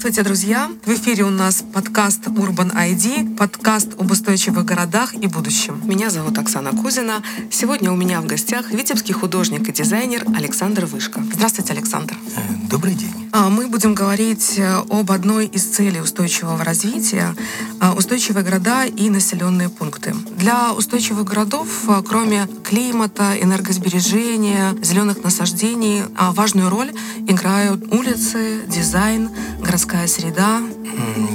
[0.00, 0.70] Здравствуйте, друзья!
[0.86, 5.78] В эфире у нас подкаст Urban ID, подкаст об устойчивых городах и будущем.
[5.84, 7.22] Меня зовут Оксана Кузина.
[7.50, 11.22] Сегодня у меня в гостях витебский художник и дизайнер Александр Вышка.
[11.34, 12.16] Здравствуйте, Александр.
[12.70, 13.28] Э, добрый день.
[13.32, 17.34] А, мы будем говорить э, об одной из целей устойчивого развития–
[17.96, 20.14] устойчивые города и населенные пункты.
[20.36, 26.92] Для устойчивых городов, э, кроме климата, энергосбережения, зеленых насаждений, важную роль
[27.28, 29.30] играют улицы, дизайн,
[29.60, 30.60] городская среда?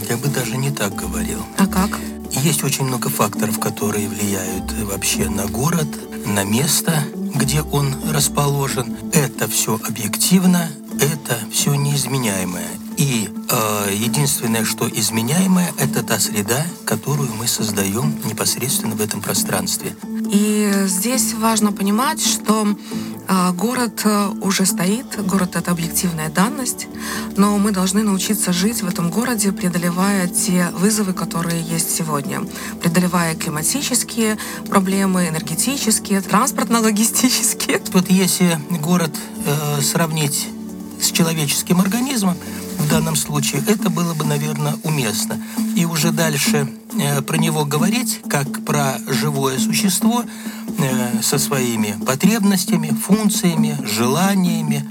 [0.09, 1.39] Я бы даже не так говорил.
[1.57, 1.99] А как?
[2.31, 5.87] Есть очень много факторов, которые влияют вообще на город,
[6.25, 8.95] на место, где он расположен.
[9.13, 12.69] Это все объективно, это все неизменяемое.
[12.97, 19.95] И э, единственное, что изменяемое, это та среда, которую мы создаем непосредственно в этом пространстве.
[20.31, 22.67] И здесь важно понимать, что
[23.27, 26.87] а, город э, уже стоит, город— это объективная данность,
[27.35, 32.41] но мы должны научиться жить в этом городе, преодолевая те вызовы, которые есть сегодня,
[32.81, 34.37] преодолевая климатические
[34.69, 37.81] проблемы, энергетические, транспортно-логистические.
[37.93, 39.11] Вот если город
[39.45, 40.47] э, сравнить
[41.01, 42.35] с человеческим организмом,
[42.77, 45.41] в данном случае, это было бы, наверное, уместно.
[45.75, 50.23] И уже дальше э, про него говорить, как про живое существо
[50.77, 54.87] э, со своими потребностями, функциями, желаниями,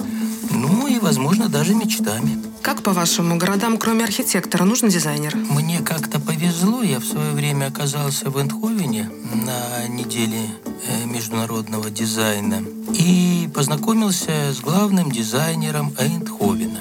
[0.50, 2.38] ну и, возможно, даже мечтами.
[2.64, 5.36] Как, по-вашему, городам, кроме архитектора, нужен дизайнер?
[5.36, 6.82] Мне как-то повезло.
[6.82, 14.60] Я в свое время оказался в Эндховене на неделе э, международного дизайна и познакомился с
[14.60, 16.80] главным дизайнером Эндховена.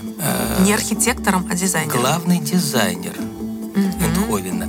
[0.66, 2.00] Не архитектором, а дизайнером.
[2.00, 4.06] Главный дизайнер mm-hmm.
[4.08, 4.68] Эндховена.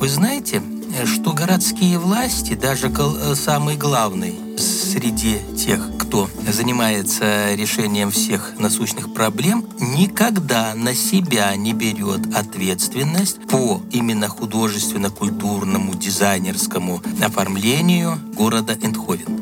[0.00, 0.60] Вы знаете,
[1.04, 9.64] что городские власти, даже э, самый главный среди тех, кто занимается решением всех насущных проблем,
[9.78, 19.37] никогда на себя не берет ответственность по именно художественно-культурному дизайнерскому оформлению города Эндховен.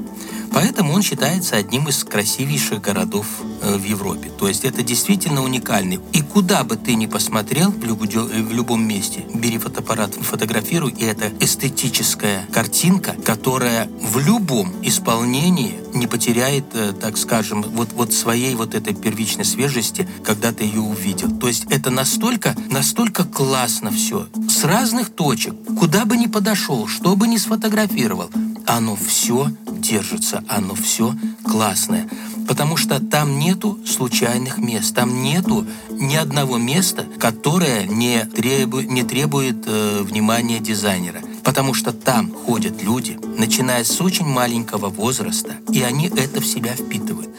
[0.56, 3.26] Поэтому он считается одним из красивейших городов
[3.60, 4.30] э, в Европе.
[4.30, 6.00] То есть это действительно уникальный.
[6.14, 11.04] И куда бы ты ни посмотрел в, люб- в любом месте, бери фотоаппарат, фотографируй, и
[11.04, 18.54] это эстетическая картинка, которая в любом исполнении не потеряет, э, так скажем, вот, вот своей
[18.54, 21.30] вот этой первичной свежести, когда ты ее увидел.
[21.38, 24.26] То есть это настолько, настолько классно все.
[24.48, 28.30] С разных точек, куда бы ни подошел, что бы ни сфотографировал,
[28.66, 29.50] оно все
[29.88, 31.14] держится, оно все
[31.44, 32.08] классное.
[32.48, 39.02] Потому что там нету случайных мест, там нету ни одного места, которое не требует, не
[39.02, 41.20] требует э, внимания дизайнера.
[41.44, 46.74] Потому что там ходят люди, начиная с очень маленького возраста, и они это в себя
[46.74, 47.30] впитывают.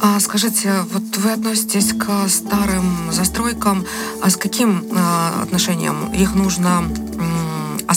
[0.00, 3.84] А скажите, вот вы относитесь к старым застройкам,
[4.22, 6.84] а с каким э, отношением их нужно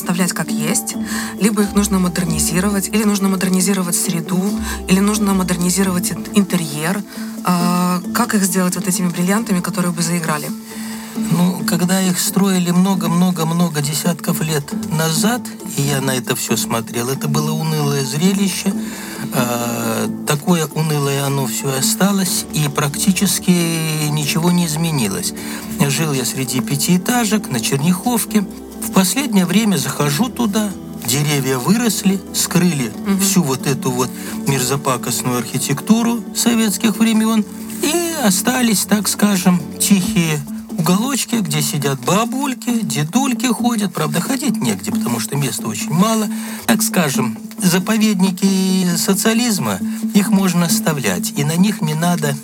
[0.02, 0.96] оставлять как есть,
[1.40, 4.42] либо их нужно модернизировать, или нужно модернизировать среду,
[4.90, 7.04] или нужно модернизировать интерьер.
[7.44, 10.50] А, как их сделать вот этими бриллиантами, которые бы заиграли?
[11.16, 15.42] Ну, когда их строили много-много-много десятков лет назад,
[15.78, 18.74] и я на это все смотрел, это было унылое зрелище.
[19.34, 25.34] Э, такое унылое оно все осталось, и практически ничего не изменилось.
[25.88, 28.46] Жил я среди пятиэтажек на Черняховке.
[28.82, 30.70] В последнее время захожу туда,
[31.06, 33.20] деревья выросли, скрыли угу.
[33.20, 34.10] всю вот эту вот
[34.48, 37.46] мерзопакостную архитектуру советских времен,
[37.82, 40.40] и остались, так скажем, тихие
[40.78, 43.94] уголочки, где сидят бабульки, дедульки ходят.
[43.94, 46.28] Правда, ходить негде, потому что места очень мало.
[46.66, 49.80] Так скажем, заповедники социализма,
[50.14, 52.36] их можно оставлять, и на них не надо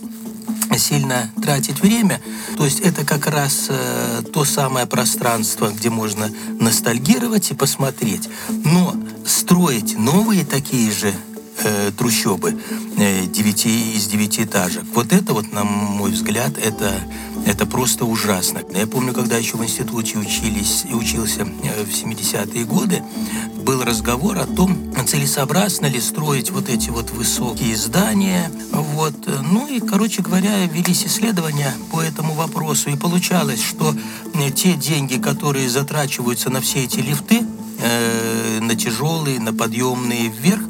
[0.77, 2.21] сильно тратить время.
[2.57, 6.29] То есть это как раз э, то самое пространство, где можно
[6.59, 8.29] ностальгировать и посмотреть.
[8.49, 8.95] Но
[9.25, 11.13] строить новые такие же
[11.63, 12.57] э, трущобы
[12.97, 16.93] э, девяти, из девятиэтажек, вот это вот, на мой взгляд, это
[17.47, 18.61] это просто ужасно.
[18.75, 23.01] Я помню, когда еще в институте учились, и учился э, в 70-е годы,
[23.63, 28.51] был разговор о том, целесообразно ли строить вот эти вот высокие здания.
[28.71, 29.15] Вот.
[29.49, 32.89] Ну и, короче говоря, велись исследования по этому вопросу.
[32.89, 33.95] И получалось, что
[34.33, 37.45] э, те деньги, которые затрачиваются на все эти лифты,
[37.79, 40.63] э, на тяжелые, на подъемные вверх,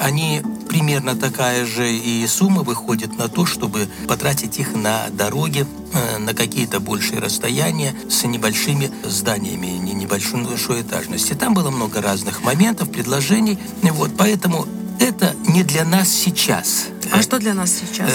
[0.00, 0.40] они
[0.72, 6.32] примерно такая же и сумма выходит на то, чтобы потратить их на дороги, э, на
[6.32, 11.34] какие-то большие расстояния с небольшими зданиями, не небольшой этажности.
[11.34, 13.58] Там было много разных моментов, предложений.
[13.82, 14.66] Вот, поэтому
[15.12, 16.86] это не для нас сейчас.
[17.12, 18.10] А что для нас сейчас?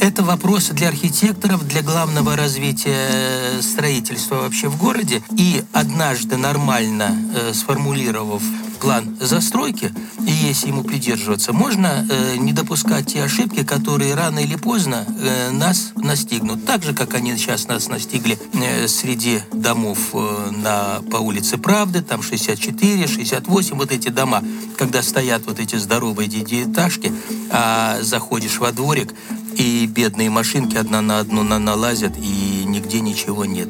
[0.00, 5.22] Это вопрос для архитекторов, для главного развития строительства вообще в городе.
[5.36, 7.16] И однажды нормально
[7.52, 8.42] сформулировав
[8.78, 9.92] план застройки,
[10.26, 15.50] и если ему придерживаться, можно э, не допускать те ошибки, которые рано или поздно э,
[15.50, 16.64] нас настигнут.
[16.64, 22.02] Так же, как они сейчас нас настигли э, среди домов э, на, по улице Правды,
[22.02, 24.42] там 64, 68, вот эти дома,
[24.76, 27.12] когда стоят вот эти здоровые девятиэтажки,
[27.50, 29.14] а заходишь во дворик,
[29.56, 33.68] и бедные машинки одна на одну на налазят, и нигде ничего нет.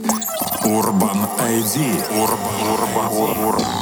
[0.65, 2.21] Урбан ID.
[2.21, 3.79] Урбан, урбан, урбан.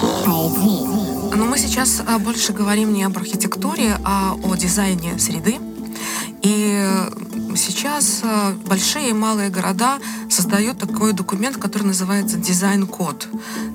[1.37, 5.59] Но мы сейчас а, больше говорим не об архитектуре, а о дизайне среды.
[6.43, 6.89] И
[7.57, 9.99] сейчас а, большие и малые города
[10.37, 13.29] создают такой документ, который называется дизайн-код.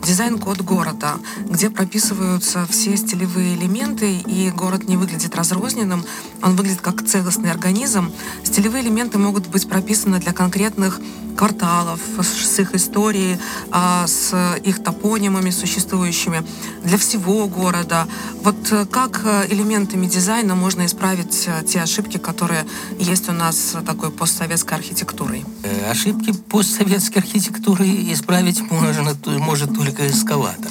[0.06, 1.16] Дизайн-код города,
[1.50, 6.06] где прописываются все стилевые элементы, и город не выглядит разрозненным,
[6.44, 8.12] он выглядит как целостный организм.
[8.44, 11.00] Стилевые элементы могут быть прописаны для конкретных
[11.36, 13.38] кварталов, с их историей,
[13.72, 16.44] а, с их топонимами существующими,
[16.84, 18.08] для всего города.
[18.44, 22.66] Вот э, как э, элементами дизайна можно исправить э, те ошибки, которые
[23.00, 25.46] есть у нас такой постсоветской архитектурой?
[25.90, 30.70] Ошибки постсоветской архитектуры исправить можно, может только эскаватор.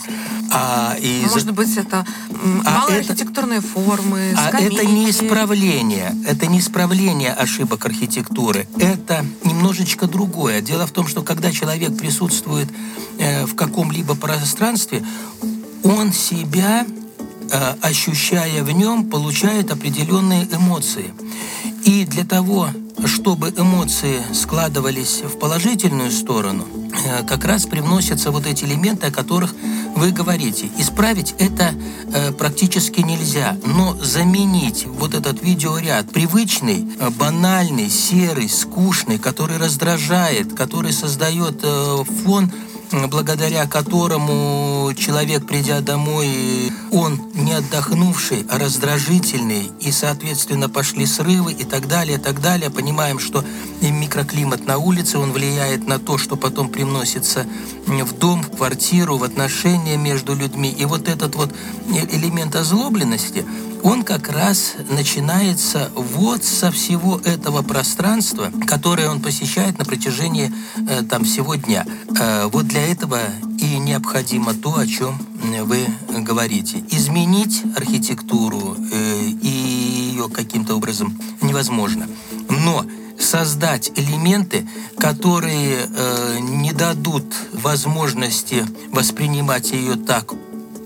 [0.53, 1.31] А из...
[1.31, 2.05] Может быть, это
[2.65, 3.13] а малые это...
[3.13, 4.75] архитектурные формы, А скамейки.
[4.75, 6.15] это не исправление.
[6.27, 8.67] Это не исправление ошибок архитектуры.
[8.79, 10.61] Это немножечко другое.
[10.61, 12.69] Дело в том, что когда человек присутствует
[13.19, 15.03] э, в каком-либо пространстве,
[15.83, 16.85] он себя,
[17.51, 21.15] э, ощущая в нем, получает определенные эмоции.
[21.85, 22.69] И для того,
[23.07, 29.55] чтобы эмоции складывались в положительную сторону, э, как раз привносятся вот эти элементы, о которых
[29.97, 30.69] вы говорите.
[30.79, 31.75] Исправить это
[32.13, 40.55] э, практически нельзя, но заменить вот этот видеоряд привычный, э, банальный, серый, скучный, который раздражает,
[40.55, 41.65] который создает
[42.25, 42.53] фон
[42.93, 51.65] благодаря которому человек, придя домой, он не отдохнувший, а раздражительный, и, соответственно, пошли срывы и
[51.65, 52.71] так далее, и так далее.
[52.71, 53.45] Понимаем, что
[53.81, 57.47] микроклимат на улице, он влияет на то, что потом привносится
[57.87, 60.71] в дом, в квартиру, в отношения между людьми.
[60.71, 61.55] И вот этот вот
[61.89, 63.45] элемент озлобленности–
[63.83, 70.53] он как раз начинается вот со всего этого пространства, которое он посещает на протяжении
[70.89, 71.87] э, там всего дня.
[72.19, 73.21] Э, вот для этого
[73.59, 75.19] и необходимо то, о чем
[75.65, 75.87] вы
[76.21, 76.83] говорите.
[76.91, 82.09] Изменить архитектуру э, и ее каким-то образом невозможно.
[82.49, 82.85] Но
[83.19, 84.67] создать элементы,
[84.99, 90.33] которые э, не дадут возможности воспринимать ее так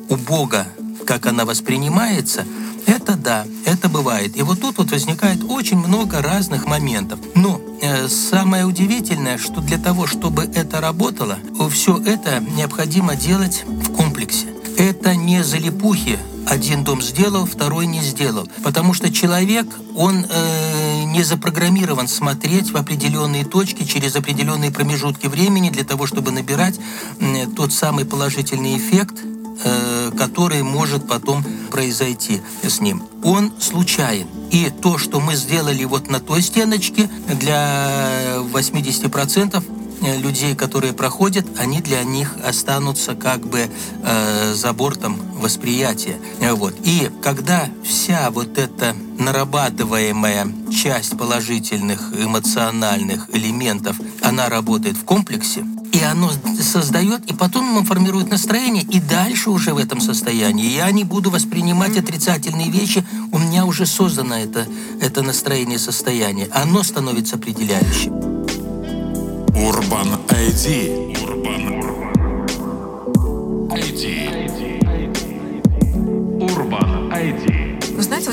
[0.09, 0.67] убого,
[1.07, 2.45] как она воспринимается–
[2.87, 4.37] это да, это бывает.
[4.37, 7.19] И вот тут вот возникает очень много разных моментов.
[7.35, 11.39] Но э, самое удивительное, что для того, чтобы это работало,
[11.71, 14.47] все это необходимо делать в комплексе.
[14.77, 18.49] Это не залипухи, один дом сделал, второй не сделал.
[18.63, 19.67] Потому что человек,
[19.97, 26.31] он э, не запрограммирован смотреть в определенные точки через определенные промежутки времени для того, чтобы
[26.33, 26.79] набирать
[27.21, 29.15] э, тот самый положительный эффект,
[29.63, 33.05] Э, который может потом произойти с ним.
[33.23, 34.27] Он случайен.
[34.51, 39.63] И то, что мы сделали вот на той стеночке, для 80%
[40.03, 43.71] э, людей, которые проходят, они для них останутся как бы
[44.03, 46.17] э, за бортом восприятия.
[46.41, 46.75] Вот.
[46.83, 55.65] И когда вся вот эта нарабатываемая часть положительных эмоциональных элементов, она работает в комплексе,
[56.05, 56.31] оно
[56.61, 60.75] создает, и потом оно формирует настроение, и дальше уже в этом состоянии.
[60.75, 64.67] Я не буду воспринимать отрицательные вещи, у меня уже создано это,
[65.01, 66.49] это настроение, состояние.
[66.53, 68.15] Оно становится определяющим.
[69.57, 71.17] Урбан ID.
[71.23, 71.65] Урбан.
[73.71, 74.44] ID.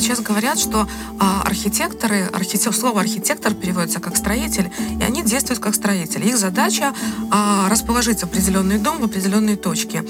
[0.01, 0.87] Сейчас говорят, что
[1.19, 6.25] а, архитекторы, архитек, слово архитектор переводится как строитель, и они действуют как строители.
[6.25, 6.93] Их задача
[7.31, 10.03] а, расположить определенный дом в определенной точке.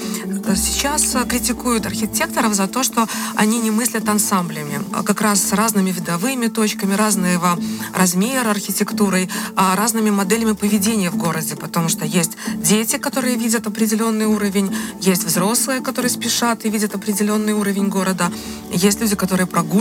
[0.55, 5.91] Сейчас критикуют архитекторов за то, что они не мыслят ансамблями, а как раз с разными
[5.91, 7.57] видовыми точками, разного
[7.93, 14.25] размера архитектурой, а разными моделями поведения в городе, потому что есть дети, которые видят определенный
[14.25, 18.31] уровень, есть взрослые, которые спешат и видят определенный уровень города,
[18.71, 19.80] есть люди, которые прогуливаются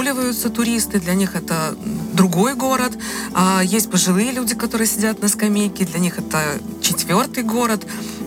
[0.55, 1.77] туристы, для них это
[2.13, 2.93] другой город.
[3.35, 7.87] А есть пожилые люди, которые сидят на скамейке, для них это четвертый город.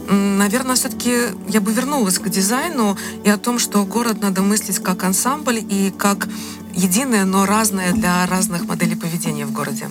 [0.10, 1.12] Наверное, все-таки
[1.48, 5.94] я бы вернулась к дизайну и о том, что город надо мыслить как ансамбль и
[5.98, 6.28] как
[6.74, 9.88] единое, но разное для разных моделей поведения в городе.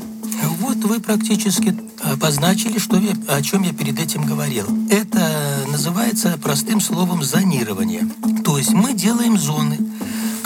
[0.59, 4.67] Вот вы практически обозначили, что я, о чем я перед этим говорил.
[4.91, 8.09] Это называется простым словом зонирование.
[8.45, 9.79] То есть мы делаем зоны,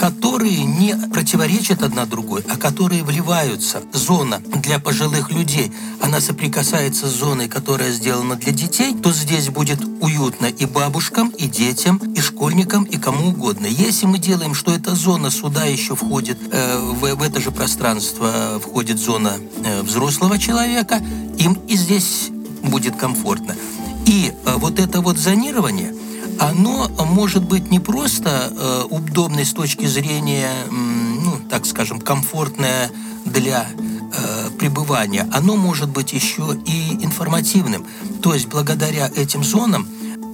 [0.07, 3.81] которые не противоречат одна другой, а которые вливаются.
[3.91, 5.69] Зона для пожилых людей,
[6.01, 11.45] она соприкасается с зоной, которая сделана для детей, то здесь будет уютно и бабушкам, и
[11.47, 13.65] детям, и школьникам, и кому угодно.
[13.65, 18.61] Если мы делаем, что эта зона сюда еще входит, э, в, в это же пространство
[18.63, 19.33] входит зона
[19.65, 21.01] э, взрослого человека,
[21.37, 22.29] им и здесь
[22.63, 23.57] будет комфортно.
[24.05, 25.93] И э, вот это вот зонирование–
[26.39, 32.91] оно может быть не просто э, удобной с точки зрения, ну, так скажем, комфортное
[33.25, 37.85] для э, пребывания, оно может быть еще и информативным.
[38.21, 39.87] То есть благодаря этим зонам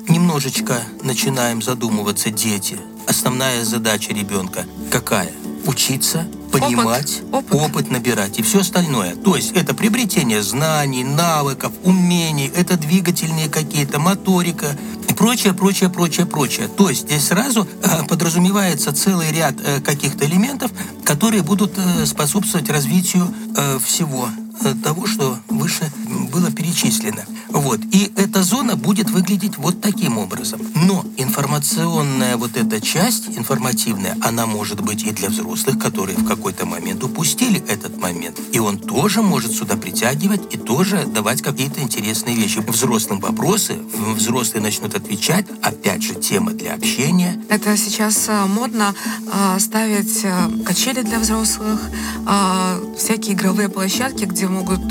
[0.08, 2.78] немножечко начинаем задумываться дети.
[3.08, 5.32] Основная задача ребенка какая?
[5.66, 7.62] Учиться, понимать, опыт, опыт.
[7.62, 9.16] опыт набирать и все остальное.
[9.16, 14.78] То есть это приобретение знаний, навыков, умений, это двигательные какие-то, моторика,
[15.24, 16.68] прочее, прочее, прочее, прочее.
[16.68, 20.70] То есть здесь сразу э, подразумевается целый ряд э, каких-то элементов,
[21.06, 23.34] которые будут э, способствовать развитию
[23.80, 24.28] всего
[24.84, 25.92] того, что выше
[26.32, 27.24] было перечислено.
[27.50, 27.80] Вот.
[27.92, 30.60] И эта зона будет выглядеть вот таким образом.
[30.76, 36.66] Но информационная вот эта часть, информативная, она может быть и для взрослых, которые в какой-то
[36.66, 38.40] момент упустили этот момент.
[38.52, 42.60] И он тоже может сюда притягивать и тоже давать какие-то интересные вещи.
[42.68, 43.78] Взрослым вопросы,
[44.16, 45.46] взрослые начнут отвечать.
[45.62, 47.40] Опять же, тема для общения.
[47.50, 48.96] Это сейчас э, модно
[49.32, 50.34] э, ставить э,
[50.66, 51.80] качели для взрослых,
[52.98, 54.84] всякие игровые площадки, где могут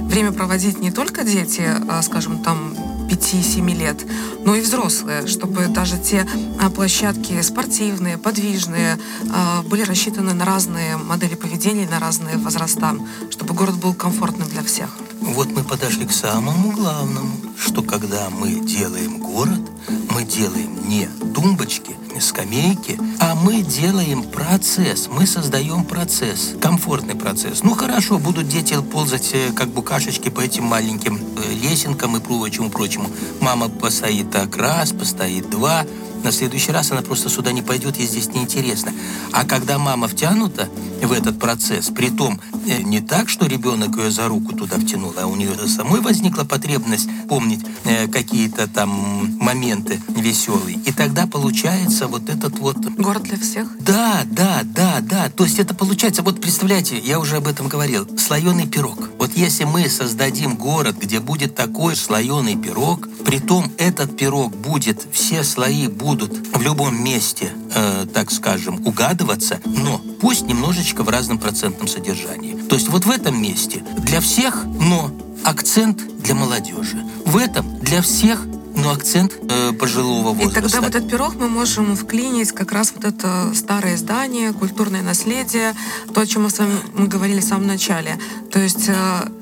[0.00, 2.74] время проводить не только дети, а скажем, там
[3.08, 4.04] 5-7 лет,
[4.44, 6.26] но и взрослые, чтобы даже те
[6.60, 8.98] а, площадки спортивные, подвижные
[9.32, 12.96] а, были рассчитаны на разные модели поведения, на разные возраста,
[13.30, 14.90] чтобы город был комфортным для всех.
[15.20, 19.60] Вот мы подошли к самому главному, что когда мы делаем город,
[20.10, 27.62] мы делаем не тумбочки, скамейки, а мы делаем процесс, мы создаем процесс, комфортный процесс.
[27.62, 32.70] Ну хорошо, будут дети ползать э, как букашечки по этим маленьким э, лесенкам и прочему,
[32.70, 33.08] прочему.
[33.40, 35.84] Мама постоит так раз, постоит два,
[36.24, 38.92] на следующий раз она просто сюда не пойдет, ей здесь неинтересно.
[39.30, 40.70] А когда мама втянута
[41.06, 45.14] в этот процесс, при том э, не так, что ребенок ее за руку туда втянул,
[45.20, 50.78] а у нее самой возникла потребность помнить э, какие-то там моменты веселые.
[50.84, 52.76] И тогда получается вот этот вот...
[52.76, 53.68] Город для всех?
[53.80, 55.30] Да, да, да, да.
[55.30, 59.10] То есть это получается, вот представляете, я уже об этом говорил, слоеный пирог.
[59.18, 65.06] Вот если мы создадим город, где будет такой слоеный пирог, при том этот пирог будет,
[65.12, 71.38] все слои будут в любом месте, э, так скажем, угадываться, но пусть немножечко в разном
[71.38, 72.54] процентном содержании.
[72.68, 75.10] То есть вот в этом месте для всех, но
[75.44, 77.04] акцент для молодежи.
[77.24, 78.46] В этом для всех,
[78.84, 80.60] но акцент э, пожилого возраста.
[80.60, 85.02] И тогда в этот пирог мы можем вклинить как раз вот это старое здание, культурное
[85.02, 85.74] наследие,
[86.12, 88.18] то, о чем мы с вами мы говорили в самом начале.
[88.52, 88.94] То есть э,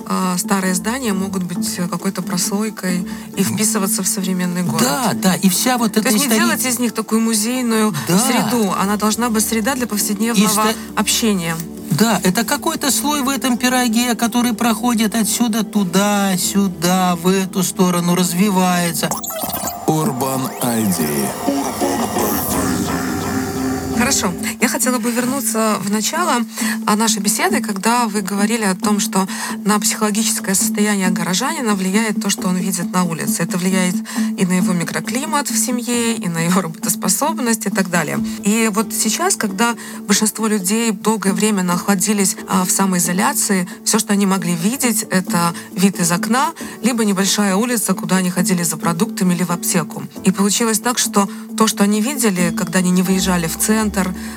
[0.06, 3.06] э, старые здания могут быть какой-то прослойкой
[3.37, 4.82] и вписываться в современный город.
[4.82, 8.18] Да, да, и вся вот эта То есть не делать из них такую музейную да.
[8.18, 11.56] среду, она должна быть среда для повседневного и общения.
[11.99, 18.14] Да, это какой-то слой в этом пироге, который проходит отсюда туда, сюда, в эту сторону,
[18.14, 19.11] развивается.
[19.87, 21.06] Урбан ID.
[24.02, 24.32] Хорошо.
[24.61, 26.44] Я хотела бы вернуться в начало
[26.87, 29.28] а, нашей беседы, когда вы говорили о том, что
[29.64, 33.44] на психологическое состояние горожанина влияет то, что он видит на улице.
[33.44, 33.94] Это влияет
[34.37, 38.18] и на его микроклимат в семье, и на его работоспособность и так далее.
[38.42, 44.26] И вот сейчас, когда большинство людей долгое время находились а, в самоизоляции, все, что они
[44.26, 49.44] могли видеть, это вид из окна, либо небольшая улица, куда они ходили за продуктами или
[49.44, 50.02] в аптеку.
[50.25, 53.91] И получилось так, что то, что они видели, когда они не выезжали в центр,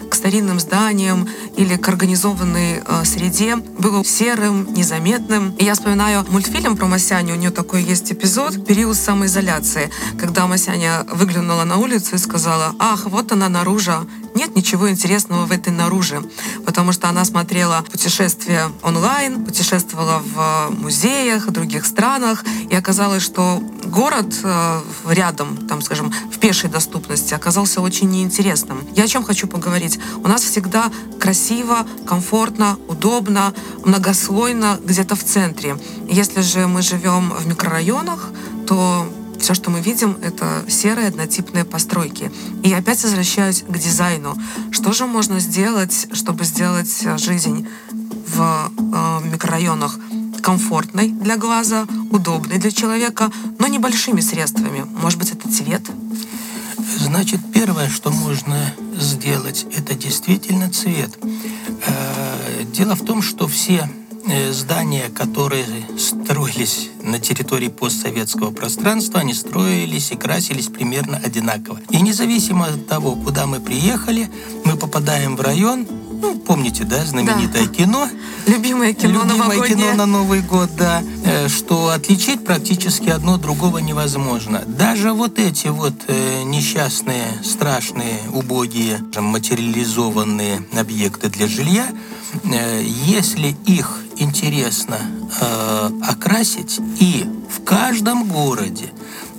[0.09, 5.55] к старинным зданиям или к организованной э, среде, было серым, незаметным.
[5.57, 11.05] И я вспоминаю мультфильм про Масяню, у нее такой есть эпизод, период самоизоляции, когда Масяня
[11.11, 16.21] выглянула на улицу и сказала, ах, вот она наружу, нет ничего интересного в этой наружи,
[16.65, 23.63] потому что она смотрела путешествия онлайн, путешествовала в музеях, в других странах, и оказалось, что
[23.85, 28.83] город э, рядом, там, скажем, в пешей доступности оказался очень неинтересным.
[28.95, 29.99] Я о чем хочу поговорить?
[30.23, 33.53] У нас всегда красиво, комфортно, удобно,
[33.85, 35.77] многослойно где-то в центре.
[36.09, 38.31] Если же мы живем в микрорайонах,
[38.67, 39.07] то
[39.45, 42.31] все, что мы видим, это серые однотипные постройки.
[42.63, 44.35] И опять возвращаюсь к дизайну.
[44.71, 49.99] Что же можно сделать, чтобы сделать жизнь в э, микрорайонах
[50.41, 54.83] комфортной для глаза, удобной для человека, но небольшими средствами?
[54.99, 55.83] Может быть, это цвет?
[56.97, 61.19] Значит, первое, что можно сделать, это действительно цвет.
[61.85, 64.04] Э, дело в том, что все Э,
[64.51, 65.65] здания, которые
[65.97, 71.79] строились на территории постсоветского пространства, они строились и красились примерно одинаково.
[71.89, 74.29] И независимо от того, куда мы приехали,
[74.63, 75.85] мы попадаем в район,
[76.21, 77.73] ну, помните, да, знаменитое да.
[77.73, 78.09] кино.
[78.47, 81.01] Любимое кино Любимое кино на Новый год, да.
[81.25, 84.63] Э, что отличить практически одно другого невозможно.
[84.65, 91.87] Даже вот эти вот э, несчастные, страшные, убогие, материализованные объекты для жилья,
[92.43, 94.97] если их интересно
[95.39, 98.91] э, окрасить, и в каждом городе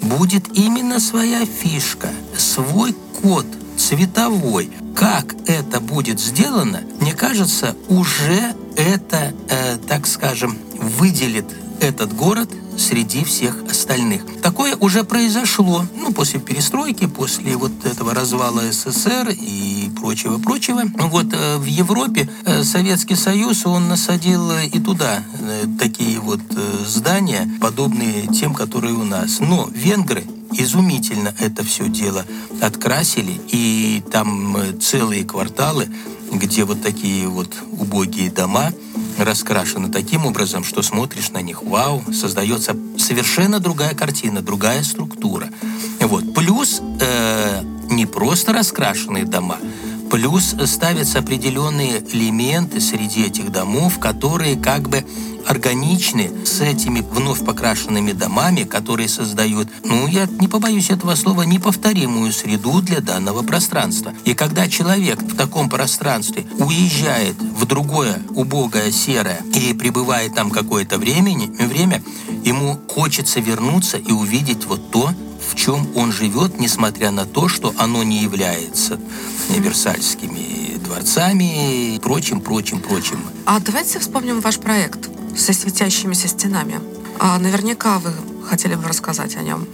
[0.02, 4.71] будет именно своя фишка, свой код цветовой.
[4.95, 11.47] Как это будет сделано, мне кажется, уже это, э, так скажем, выделит
[11.80, 14.23] этот город среди всех остальных.
[14.42, 20.83] Такое уже произошло, ну, после перестройки, после вот этого развала СССР и прочего-прочего.
[20.95, 26.40] Вот э, в Европе э, Советский Союз, он насадил и туда э, такие вот
[26.87, 29.40] здания, подобные тем, которые у нас.
[29.40, 30.25] Но венгры
[30.58, 32.25] изумительно это все дело
[32.60, 35.88] открасили, и там целые кварталы,
[36.32, 38.72] где вот такие вот убогие дома–
[39.18, 45.48] раскрашены таким образом, что смотришь на них, вау, создается совершенно другая картина, другая структура.
[46.00, 46.34] Вот.
[46.34, 49.58] Плюс э, не просто раскрашенные дома,
[50.16, 55.04] плюс ставятся определенные элементы среди этих домов, которые как бы
[55.46, 62.32] органичны с этими вновь покрашенными домами, которые создают, ну, я не побоюсь этого слова, неповторимую
[62.32, 64.14] среду для данного пространства.
[64.25, 70.96] И когда человек в таком пространстве уезжает в другое убогое серое и пребывает там какое-то
[70.96, 72.02] времени, время,
[72.42, 75.12] ему хочется вернуться и увидеть вот то,
[75.48, 78.98] в чем он живет, несмотря на то, что оно не является
[79.48, 83.20] Версальскими дворцами и прочим, прочим, прочим.
[83.44, 86.80] А давайте вспомним ваш проект со светящимися стенами.
[87.18, 88.12] А наверняка вы
[88.44, 89.66] хотели бы рассказать о нем.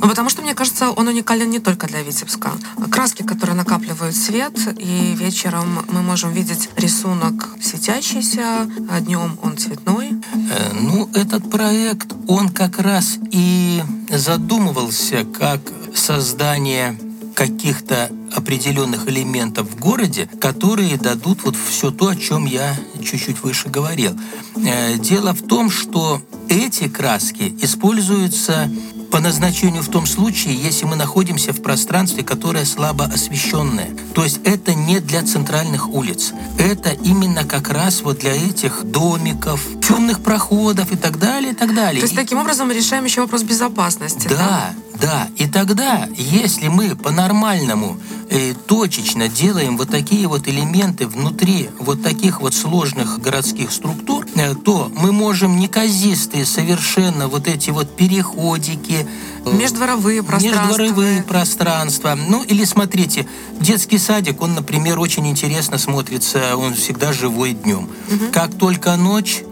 [0.00, 2.52] Ну, потому что, мне кажется, он уникален не только для Витебска.
[2.90, 10.12] Краски, которые накапливают свет, и вечером мы можем видеть рисунок светящийся, а днем он цветной.
[10.50, 15.60] Э, ну, этот проект, он как раз и задумывался как
[15.94, 16.98] создание
[17.34, 23.68] каких-то определенных элементов в городе, которые дадут вот все то, о чем я чуть-чуть выше
[23.68, 24.18] говорил.
[24.56, 28.70] Э, дело в том, что эти краски используются
[29.12, 33.90] по назначению в том случае, если мы находимся в пространстве, которое слабо освещенное.
[34.14, 36.32] То есть это не для центральных улиц.
[36.58, 39.60] Это именно как раз вот для этих домиков,
[39.92, 42.00] темных проходов и так далее, и так далее.
[42.00, 44.28] То есть таким образом мы решаем еще вопрос безопасности.
[44.28, 44.74] Да, да.
[45.02, 47.98] Да, и тогда, если мы по-нормальному
[48.30, 54.54] э, точечно делаем вот такие вот элементы внутри вот таких вот сложных городских структур, э,
[54.54, 59.04] то мы можем неказистые совершенно вот эти вот переходики,
[59.44, 60.66] э, Междворовые пространства.
[60.68, 62.16] Междворовые пространства.
[62.28, 63.26] Ну, или смотрите,
[63.58, 67.88] детский садик, он, например, очень интересно смотрится, он всегда живой днем.
[68.08, 68.26] Угу.
[68.32, 69.42] Как только ночь,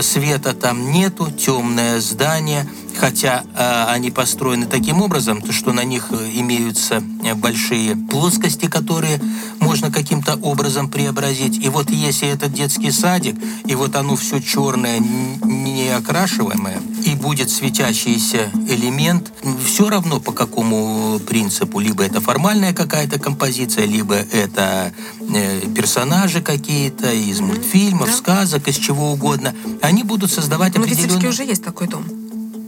[0.00, 6.30] света там нету, темное здание– хотя э, они построены таким образом, что на них э,
[6.34, 9.20] имеются э, большие плоскости, которые
[9.60, 11.64] можно каким-то образом преобразить.
[11.64, 18.50] И вот если этот детский садик, и вот оно все черное, неокрашиваемое, и будет светящийся
[18.68, 19.32] элемент,
[19.64, 24.92] все равно по какому принципу, либо это формальная какая-то композиция, либо это
[25.34, 28.16] э, персонажи какие-то из мультфильмов, да.
[28.16, 30.96] сказок, из чего угодно, они будут создавать определенные...
[30.96, 32.21] В Витебске уже есть такой дом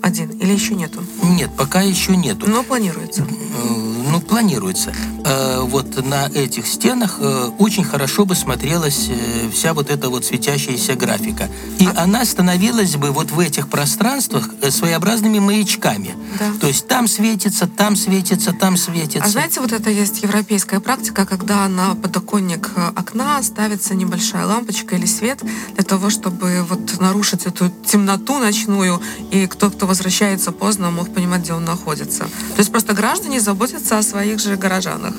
[0.04, 1.02] один или еще нету?
[1.22, 2.46] Нет, пока еще нету.
[2.46, 3.22] Но планируется.
[3.22, 3.74] Э,
[4.12, 4.92] ну, планируется.
[5.24, 9.08] Э, вот на этих стенах э, очень хорошо бы смотрелась
[9.50, 11.48] вся вот эта вот светящаяся графика.
[11.78, 12.02] И а...
[12.02, 16.14] она становилась бы вот в этих пространствах своеобразными маячками.
[16.38, 16.52] Да.
[16.60, 19.26] То есть там светится, там светится, там светится.
[19.26, 25.06] А знаете, вот это есть европейская практика, когда на подоконник окна ставится небольшая лампочка или
[25.06, 25.42] свет
[25.74, 31.42] для того, чтобы вот нарушить эту темноту ночную, и кто, кто возвращается поздно, мог понимать,
[31.42, 32.24] где он находится.
[32.24, 35.14] То есть просто граждане заботятся о своих же горожанах.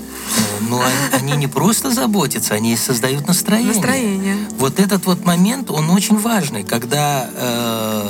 [0.70, 3.74] Но они, они не просто заботятся, они создают настроение.
[3.74, 4.38] Настроение.
[4.60, 8.10] Вот этот вот момент, он очень важный, когда э,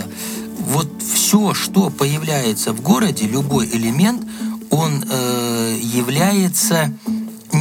[0.59, 4.23] вот все, что появляется в городе, любой элемент,
[4.71, 6.91] он э, является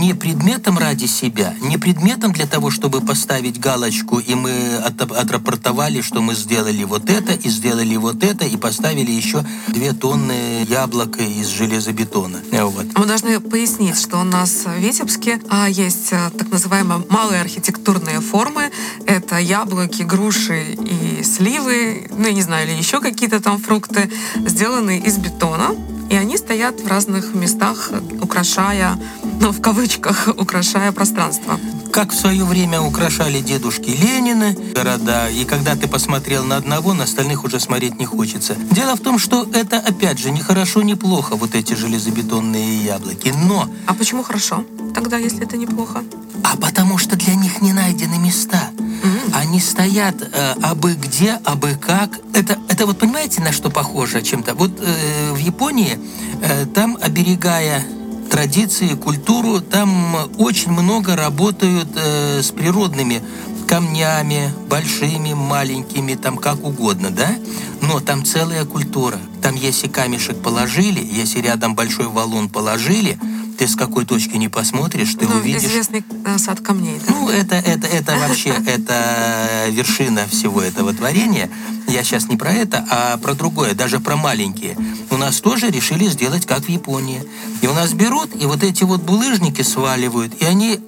[0.05, 6.21] не предметом ради себя, не предметом для того, чтобы поставить галочку, и мы отрапортовали, что
[6.21, 11.49] мы сделали вот это, и сделали вот это, и поставили еще две тонны яблока из
[11.49, 12.41] железобетона.
[12.53, 12.87] Вот.
[12.99, 18.21] Мы должны пояснить, что у нас в Витебске а, есть а, так называемые малые архитектурные
[18.21, 18.71] формы.
[19.07, 24.11] Это яблоки, груши и сливы, ну, я не знаю, или еще какие-то там фрукты,
[24.47, 25.75] сделанные из бетона.
[26.15, 27.91] И они стоят в разных местах,
[28.23, 28.97] украшая
[29.41, 31.59] ну, в кавычках, украшая пространство.
[31.93, 37.03] Как в свое время украшали дедушки Ленины города, и когда ты посмотрел на одного, на
[37.03, 38.55] остальных уже смотреть не хочется.
[38.71, 43.35] Дело в том, что это, опять же, не хорошо, не плохо, вот эти железобетонные яблоки,
[43.37, 43.69] но...
[43.89, 46.05] А почему хорошо тогда, если это неплохо?
[46.45, 48.71] А потому что для них не найдены места.
[49.05, 49.31] Mm-hmm.
[49.35, 52.19] Они стоят э, абы где, абы как.
[52.33, 54.55] Это, это вот понимаете, на что похоже чем-то?
[54.55, 55.99] Вот э, в Японии,
[56.41, 57.85] э, там оберегая
[58.31, 59.61] традиции, культуру.
[59.61, 63.23] Там очень много работают э, с природными
[63.69, 67.29] камнями, большими, маленькими, там как угодно, да?
[67.83, 69.19] Но там целая культура.
[69.43, 73.19] Там если камешек положили, если рядом большой валун положили,
[73.57, 75.63] ты с какой точки не посмотришь, ты ну, увидишь...
[75.63, 77.01] известный э, сад камней.
[77.07, 77.13] Да?
[77.13, 81.51] Ну, это, это, это вообще, это вершина всего этого творения.
[81.87, 84.77] Я сейчас не про это, а про другое, даже про маленькие.
[85.11, 87.23] У нас тоже решили сделать, как в Японии.
[87.63, 90.81] И у нас берут, и вот эти вот булыжники сваливают, и они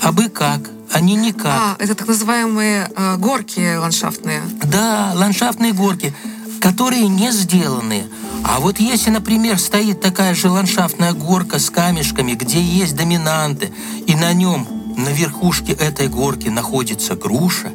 [0.00, 0.60] абы как,
[0.92, 1.46] они никак.
[1.46, 4.42] А, это так называемые э, горки ландшафтные.
[4.64, 6.14] Да, ландшафтные горки,
[6.62, 8.04] которые не сделаны.
[8.44, 13.72] А вот если, например, стоит такая же ландшафтная горка с камешками, где есть доминанты,
[14.06, 17.72] и на нем, на верхушке этой горки находится груша,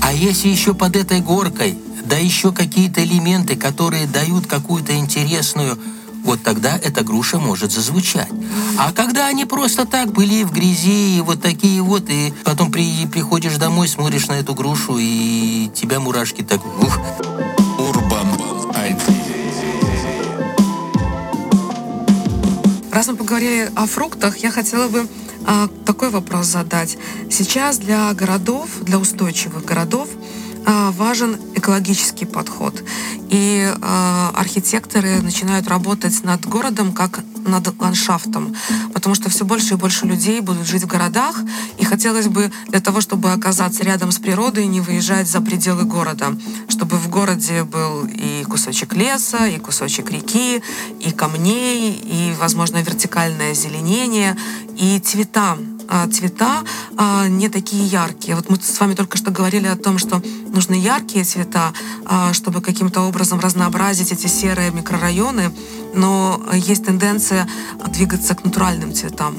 [0.00, 5.78] а если еще под этой горкой да еще какие-то элементы, которые дают какую-то интересную
[6.22, 8.30] вот тогда эта груша может зазвучать.
[8.78, 13.06] А когда они просто так были в грязи, и вот такие вот, и потом при,
[13.06, 16.64] приходишь домой, смотришь на эту грушу, и тебя мурашки так...
[16.64, 16.98] Ух.
[23.04, 25.06] Раз мы поговорили о фруктах, я хотела бы
[25.46, 26.96] а, такой вопрос задать.
[27.30, 30.08] Сейчас для городов, для устойчивых городов,
[30.64, 32.82] а, важен экологический подход.
[33.30, 38.54] И э, архитекторы начинают работать над городом как над ландшафтом,
[38.92, 41.36] потому что все больше и больше людей будут жить в городах,
[41.78, 46.36] и хотелось бы для того, чтобы оказаться рядом с природой, не выезжать за пределы города,
[46.68, 50.62] чтобы в городе был и кусочек леса, и кусочек реки,
[51.00, 54.36] и камней, и, возможно, вертикальное озеленение,
[54.76, 55.56] и цвета
[56.12, 56.62] цвета
[56.96, 58.36] а, не такие яркие.
[58.36, 61.72] Вот мы с вами только что говорили о том, что нужны яркие цвета,
[62.04, 65.52] а, чтобы каким-то образом разнообразить эти серые микрорайоны,
[65.94, 67.48] но есть тенденция
[67.88, 69.36] двигаться к натуральным цветам.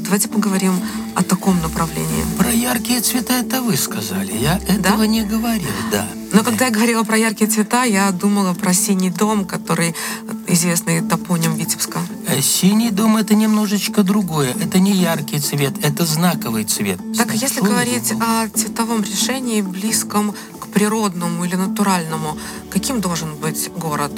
[0.00, 0.74] Давайте поговорим
[1.16, 2.24] о таком направлении.
[2.38, 4.32] Про яркие цвета это вы сказали.
[4.36, 5.06] Я этого да?
[5.06, 6.06] не говорил, да.
[6.32, 9.94] Но когда я говорила про яркие цвета, я думала про синий дом, который
[10.46, 11.98] известный топоним Витебска.
[12.28, 14.54] Э, синий дом это немножечко другое.
[14.60, 16.98] Это не яркий цвет, это знаковый цвет.
[17.16, 22.38] Так, если говорить о цветовом решении, близком к природному или натуральному,
[22.70, 24.12] каким должен быть город?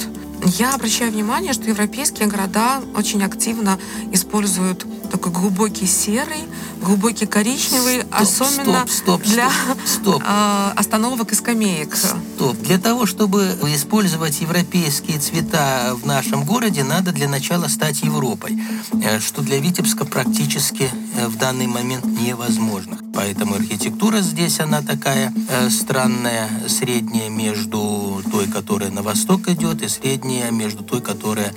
[0.45, 3.79] Я обращаю внимание, что европейские города очень активно
[4.11, 6.43] используют такой глубокий серый,
[6.81, 9.51] глубокий коричневый, стоп, особенно стоп, стоп, для
[9.85, 10.23] стоп.
[10.25, 11.95] Э, остановок и скамеек.
[11.95, 12.57] Стоп.
[12.59, 18.59] Для того, чтобы использовать европейские цвета в нашем городе, надо для начала стать Европой,
[19.03, 22.99] э, что для Витебска практически э, в данный момент невозможно.
[23.15, 29.87] Поэтому архитектура здесь, она такая э, странная, средняя между той, которая на восток идет, и
[29.87, 31.53] средняя между той, которая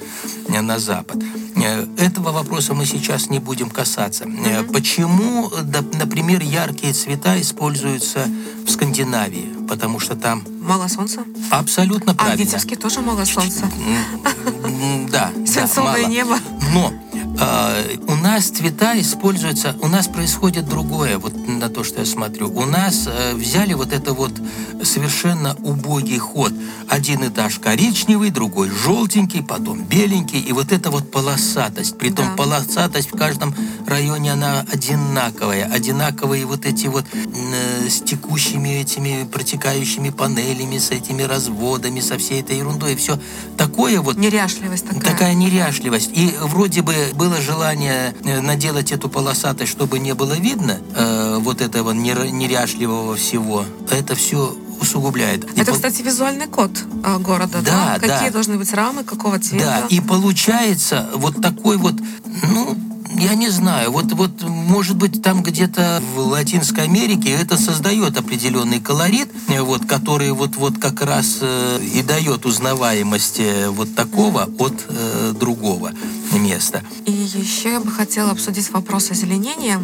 [0.48, 1.22] э, на запад.
[1.56, 4.24] Э, этого вопроса мы сейчас не будем касаться.
[4.24, 4.72] Mm-hmm.
[4.72, 5.50] Почему,
[5.94, 8.20] например, яркие цвета используются
[8.64, 9.66] в Скандинавии?
[9.68, 10.44] Потому что там...
[10.62, 11.24] Мало солнца?
[11.50, 12.34] Абсолютно правильно.
[12.34, 13.68] А в Витебске тоже мало солнца?
[15.10, 15.32] Да.
[15.46, 16.38] Свинцовое небо.
[16.72, 16.92] Но
[18.08, 22.50] у нас цвета используются, у нас происходит другое, вот на то, что я смотрю.
[22.50, 24.32] У нас э, взяли вот это вот
[24.82, 26.52] совершенно убогий ход.
[26.88, 31.96] Один этаж коричневый, другой желтенький, потом беленький, и вот эта вот полосатость.
[31.98, 32.34] Притом да.
[32.34, 33.54] полосатость в каждом
[33.86, 35.70] районе, она одинаковая.
[35.72, 42.40] Одинаковые вот эти вот э, с текущими этими протекающими панелями, с этими разводами, со всей
[42.40, 42.96] этой ерундой.
[42.96, 43.18] Все
[43.56, 44.16] такое вот...
[44.16, 45.02] Неряшливость такая.
[45.02, 46.10] Такая неряшливость.
[46.14, 51.36] И вроде бы был было желание э, наделать эту полосатость, чтобы не было видно э,
[51.40, 55.44] вот этого неряшливого всего, это все усугубляет.
[55.44, 56.70] И Это, по- кстати, визуальный код
[57.04, 58.08] а, города, Да, да?
[58.08, 58.32] Какие да.
[58.32, 59.64] должны быть рамы, какого цвета?
[59.64, 61.94] Да, и получается вот такой вот,
[62.54, 62.76] ну,
[63.18, 68.80] я не знаю, вот, вот, может быть, там где-то в Латинской Америке это создает определенный
[68.80, 74.48] колорит, э, вот, который вот, вот как раз э, и дает узнаваемость э, вот такого
[74.58, 75.92] от э, другого
[76.38, 76.82] места.
[77.04, 79.80] И еще я бы хотела обсудить вопрос озеленения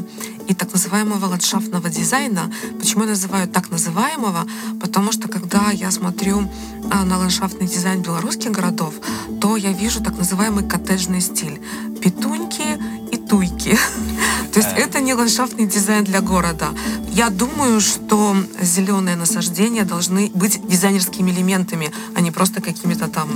[0.49, 2.53] и так называемого ландшафтного дизайна.
[2.79, 4.47] Почему я называю так называемого?
[4.81, 6.51] Потому что когда я смотрю
[6.91, 8.95] а, на ландшафтный дизайн белорусских городов,
[9.41, 11.61] то я вижу так называемый коттеджный стиль.
[12.01, 12.79] Петуньки
[13.13, 13.79] и туйки.
[14.55, 16.69] То есть это не ландшафтный дизайн для города.
[17.11, 23.29] Я думаю, что зеленые насаждения должны быть дизайнерскими элементами, а не просто какими-то там...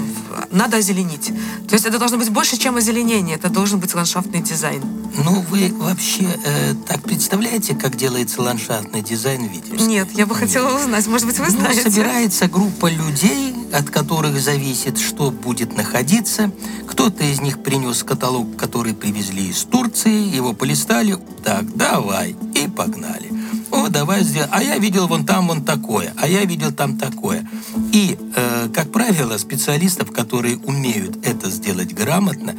[0.53, 1.33] Надо озеленить.
[1.69, 3.35] То есть это должно быть больше, чем озеленение.
[3.35, 4.81] Это должен быть ландшафтный дизайн.
[5.25, 9.87] Ну, вы вообще э, так представляете, как делается ландшафтный дизайн в Витебске?
[9.87, 11.05] Нет, я бы хотела узнать.
[11.09, 11.91] Может быть, вы Ну, знаете?
[11.91, 16.51] собирается группа людей, от которых зависит, что будет находиться.
[16.87, 21.17] Кто-то из них принес каталог, который привезли из Турции, его полистали.
[21.45, 23.31] Так, давай, и погнали.
[23.71, 24.51] О, давай сделаем.
[24.53, 27.49] А я видел вон там вон такое, а я видел там такое.
[27.93, 32.55] И, э, как правило, специалистов, которые умеют это сделать грамотно,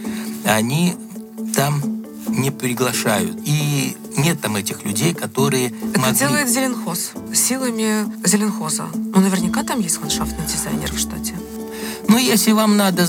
[0.45, 0.95] они
[1.55, 1.98] там
[2.29, 3.37] не приглашают.
[3.45, 6.17] И нет там этих людей, которые Это могли...
[6.17, 8.85] делает Зеленхоз силами Зеленхоза.
[8.93, 11.35] Ну, наверняка там есть ландшафтный дизайнер в штате.
[12.07, 13.07] Ну, если вам надо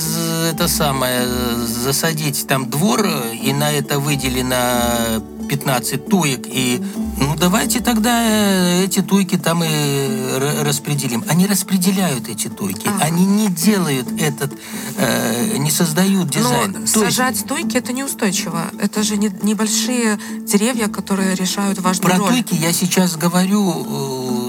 [0.51, 1.27] это самое
[1.67, 6.81] засадить там двор э, и на это выделено 15 туек и
[7.19, 11.25] ну давайте тогда э, эти туйки там и р- распределим.
[11.29, 13.05] Они распределяют эти туйки, Ага.
[13.07, 14.53] они не делают этот,
[14.97, 16.71] э, не создают дизайн.
[16.71, 18.63] Но То есть- сажать стойки это неустойчиво.
[18.81, 22.29] Это же не- небольшие деревья, которые решают важную Про роль.
[22.31, 23.61] туйки я сейчас говорю,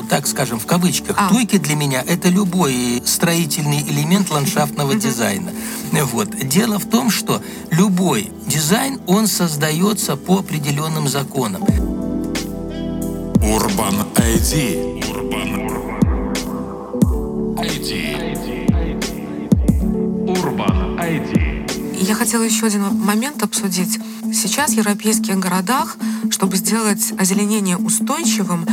[0.10, 1.16] так скажем, в кавычках.
[1.18, 1.30] А.
[1.30, 5.52] Туйки для меня это любой строительный элемент ландшафтного дизайна.
[5.92, 6.30] Вот.
[6.48, 11.64] Дело в том, что любой дизайн, он создается по определенным законам.
[13.42, 15.04] Урбан ID.
[15.10, 15.52] Урбан
[17.58, 18.32] ID.
[20.28, 21.52] Урбан ID.
[22.02, 24.00] Я хотела еще один момент обсудить.
[24.34, 25.98] Сейчас в европейских городах,
[26.30, 28.66] чтобы сделать озеленение устойчивым,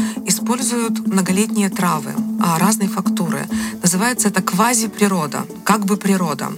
[0.49, 3.47] используют многолетние травы а, разной фактуры.
[3.83, 6.49] Называется это квази-природа, как бы природа.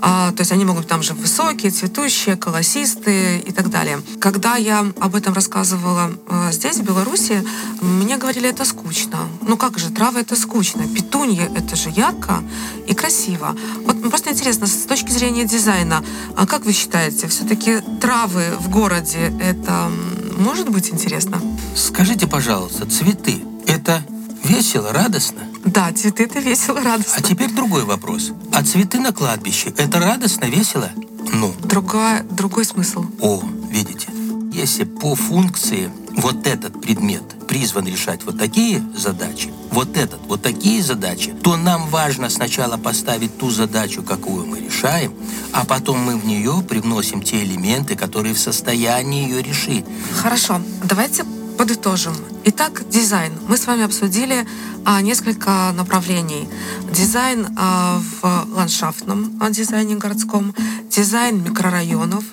[0.00, 4.02] А, то есть они могут быть там же высокие, цветущие, колосистые и так далее.
[4.20, 7.44] Когда я об этом рассказывала а, здесь, в Беларуси,
[7.80, 9.18] мне говорили, это скучно.
[9.42, 10.86] Ну как же, травы это скучно.
[10.86, 12.44] Петунья это же ярко
[12.86, 13.56] и красиво.
[13.84, 16.04] Вот просто интересно, с точки зрения дизайна,
[16.36, 19.90] как вы считаете, все-таки травы в городе это
[20.40, 21.40] может быть интересно?
[21.76, 24.02] Скажите, пожалуйста, цветы– это
[24.44, 25.42] весело, радостно?
[25.64, 27.14] Да, цветы это весело, радостно.
[27.18, 28.32] А теперь другой вопрос.
[28.52, 30.90] А цветы на кладбище– это радостно, весело?
[31.32, 33.04] Ну, Другой, другой смысл.
[33.20, 34.08] О, видите,
[34.52, 40.84] если по функции вот этот предмет призван решать вот такие задачи, вот этот, вот такие
[40.84, 45.12] задачи, то нам важно сначала поставить ту задачу, какую мы решаем,
[45.52, 49.84] а потом мы в нее привносим те элементы, которые в состоянии ее решить.
[50.14, 51.24] Хорошо, давайте
[51.60, 52.14] подытожим.
[52.44, 53.32] Итак, дизайн.
[53.46, 54.46] Мы с вами обсудили
[54.86, 56.48] а, несколько направлений.
[56.90, 60.54] Дизайн а, в ландшафтном а, дизайне городском,
[60.88, 62.24] дизайн микрорайонов,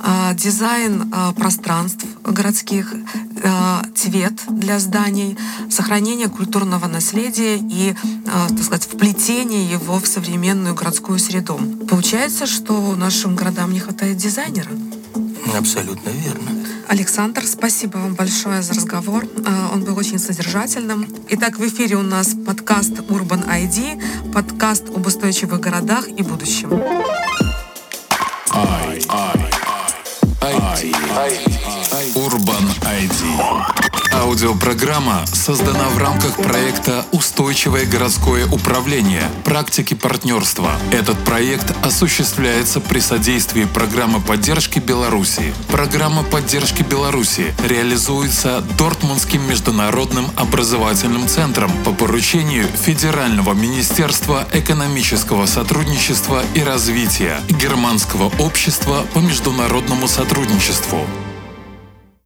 [0.00, 2.94] а, дизайн а, пространств городских,
[3.42, 5.38] а, цвет для зданий,
[5.70, 11.58] сохранение культурного наследия и, а, так сказать, вплетение его в современную городскую среду.
[11.88, 14.68] Получается, что нашим городам не хватает дизайнера.
[15.56, 16.63] Абсолютно верно.
[16.88, 19.26] Александр, спасибо вам большое за разговор.
[19.46, 21.06] А, Он был очень содержательным.
[21.30, 26.70] Итак, в эфире у нас подкаст Urban ID, подкаст об устойчивых городах и будущем.
[28.52, 29.00] I.
[32.14, 33.73] Урбан ID.
[34.24, 39.30] Аудиопрограмма создана в рамках проекта «Устойчивое городское управление.
[39.44, 40.70] Практики партнерства».
[40.92, 45.52] Этот проект осуществляется при содействии программы поддержки Беларуси.
[45.68, 56.62] Программа поддержки Беларуси реализуется Дортмундским международным образовательным центром по поручению Федерального министерства экономического сотрудничества и
[56.62, 61.06] развития Германского общества по международному сотрудничеству.